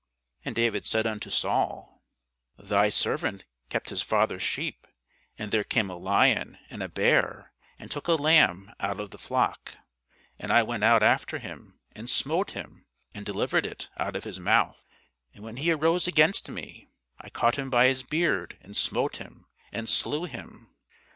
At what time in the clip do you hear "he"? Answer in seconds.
15.57-15.69